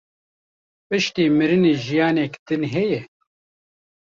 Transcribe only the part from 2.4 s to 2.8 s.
din